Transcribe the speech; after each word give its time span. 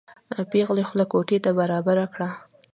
پېغلې 0.51 0.83
خوله 0.89 1.05
کوټې 1.11 1.37
ته 1.43 1.51
برابره 1.59 2.05
کړه. 2.13 2.29